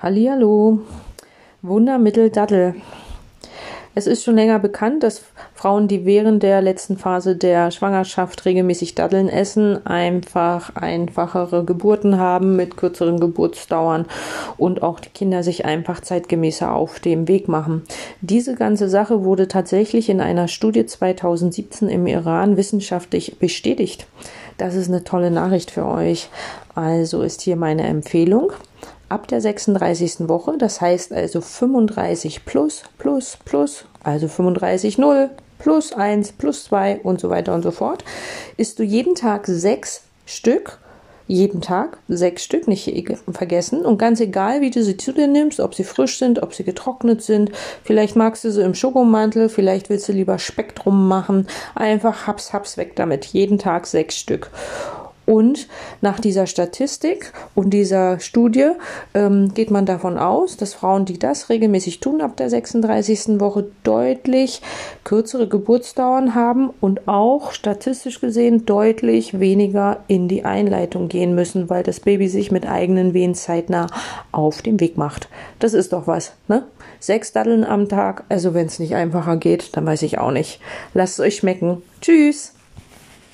Hallihallo, 0.00 0.78
Wundermittel 1.60 2.30
Dattel. 2.30 2.76
Es 3.96 4.06
ist 4.06 4.22
schon 4.22 4.36
länger 4.36 4.60
bekannt, 4.60 5.02
dass 5.02 5.24
Frauen, 5.54 5.88
die 5.88 6.04
während 6.04 6.44
der 6.44 6.62
letzten 6.62 6.96
Phase 6.96 7.34
der 7.34 7.72
Schwangerschaft 7.72 8.44
regelmäßig 8.44 8.94
Datteln 8.94 9.28
essen, 9.28 9.84
einfach 9.84 10.76
einfachere 10.76 11.64
Geburten 11.64 12.16
haben 12.16 12.54
mit 12.54 12.76
kürzeren 12.76 13.18
Geburtsdauern 13.18 14.06
und 14.56 14.84
auch 14.84 15.00
die 15.00 15.08
Kinder 15.08 15.42
sich 15.42 15.64
einfach 15.64 16.00
zeitgemäßer 16.00 16.72
auf 16.72 17.00
dem 17.00 17.26
Weg 17.26 17.48
machen. 17.48 17.82
Diese 18.20 18.54
ganze 18.54 18.88
Sache 18.88 19.24
wurde 19.24 19.48
tatsächlich 19.48 20.10
in 20.10 20.20
einer 20.20 20.46
Studie 20.46 20.86
2017 20.86 21.88
im 21.88 22.06
Iran 22.06 22.56
wissenschaftlich 22.56 23.40
bestätigt. 23.40 24.06
Das 24.58 24.76
ist 24.76 24.90
eine 24.90 25.02
tolle 25.02 25.32
Nachricht 25.32 25.72
für 25.72 25.86
euch. 25.86 26.28
Also 26.76 27.22
ist 27.22 27.40
hier 27.40 27.56
meine 27.56 27.82
Empfehlung 27.82 28.52
ab 29.08 29.28
der 29.28 29.40
36. 29.40 30.28
Woche, 30.28 30.56
das 30.58 30.80
heißt 30.80 31.12
also 31.12 31.40
35 31.40 32.44
plus, 32.44 32.82
plus, 32.98 33.38
plus, 33.44 33.84
also 34.02 34.28
35 34.28 34.98
0, 34.98 35.30
plus 35.58 35.92
1, 35.92 36.32
plus 36.32 36.64
2 36.64 37.00
und 37.02 37.20
so 37.20 37.30
weiter 37.30 37.54
und 37.54 37.62
so 37.62 37.70
fort, 37.70 38.04
isst 38.56 38.78
du 38.78 38.82
jeden 38.82 39.14
Tag 39.14 39.46
sechs 39.46 40.02
Stück, 40.26 40.78
jeden 41.26 41.60
Tag 41.60 41.98
sechs 42.08 42.42
Stück, 42.42 42.68
nicht 42.68 42.90
vergessen. 43.30 43.84
Und 43.84 43.98
ganz 43.98 44.20
egal, 44.20 44.60
wie 44.62 44.70
du 44.70 44.82
sie 44.82 44.96
zu 44.96 45.12
dir 45.12 45.26
nimmst, 45.26 45.60
ob 45.60 45.74
sie 45.74 45.84
frisch 45.84 46.18
sind, 46.18 46.42
ob 46.42 46.54
sie 46.54 46.64
getrocknet 46.64 47.22
sind, 47.22 47.52
vielleicht 47.84 48.16
magst 48.16 48.44
du 48.44 48.50
sie 48.50 48.62
im 48.62 48.74
Schokomantel, 48.74 49.48
vielleicht 49.48 49.90
willst 49.90 50.08
du 50.08 50.12
lieber 50.12 50.38
Spektrum 50.38 51.06
machen, 51.06 51.46
einfach 51.74 52.26
haps, 52.26 52.52
haps 52.52 52.76
weg 52.78 52.96
damit. 52.96 53.26
Jeden 53.26 53.58
Tag 53.58 53.86
sechs 53.86 54.16
Stück. 54.16 54.50
Und 55.28 55.68
nach 56.00 56.20
dieser 56.20 56.46
Statistik 56.46 57.34
und 57.54 57.68
dieser 57.74 58.18
Studie 58.18 58.70
ähm, 59.12 59.52
geht 59.52 59.70
man 59.70 59.84
davon 59.84 60.16
aus, 60.16 60.56
dass 60.56 60.72
Frauen, 60.72 61.04
die 61.04 61.18
das 61.18 61.50
regelmäßig 61.50 62.00
tun, 62.00 62.22
ab 62.22 62.38
der 62.38 62.48
36. 62.48 63.38
Woche 63.38 63.66
deutlich 63.84 64.62
kürzere 65.04 65.46
Geburtsdauern 65.46 66.34
haben 66.34 66.70
und 66.80 67.08
auch 67.08 67.52
statistisch 67.52 68.22
gesehen 68.22 68.64
deutlich 68.64 69.38
weniger 69.38 69.98
in 70.06 70.28
die 70.28 70.46
Einleitung 70.46 71.08
gehen 71.08 71.34
müssen, 71.34 71.68
weil 71.68 71.82
das 71.82 72.00
Baby 72.00 72.28
sich 72.28 72.50
mit 72.50 72.66
eigenen 72.66 73.12
Wehen 73.12 73.34
zeitnah 73.34 73.88
auf 74.32 74.62
den 74.62 74.80
Weg 74.80 74.96
macht. 74.96 75.28
Das 75.58 75.74
ist 75.74 75.92
doch 75.92 76.06
was, 76.06 76.32
ne? 76.48 76.64
Sechs 77.00 77.32
Daddeln 77.32 77.64
am 77.64 77.90
Tag, 77.90 78.24
also 78.30 78.54
wenn 78.54 78.66
es 78.66 78.78
nicht 78.78 78.94
einfacher 78.94 79.36
geht, 79.36 79.76
dann 79.76 79.84
weiß 79.84 80.00
ich 80.02 80.16
auch 80.16 80.30
nicht. 80.30 80.58
Lasst 80.94 81.18
es 81.18 81.26
euch 81.26 81.36
schmecken. 81.36 81.82
Tschüss! 82.00 82.54